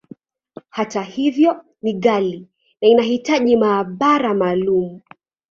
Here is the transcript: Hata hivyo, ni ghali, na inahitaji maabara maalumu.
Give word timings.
Hata 0.69 1.01
hivyo, 1.03 1.65
ni 1.81 1.93
ghali, 1.93 2.47
na 2.81 2.87
inahitaji 2.87 3.57
maabara 3.57 4.33
maalumu. 4.33 5.01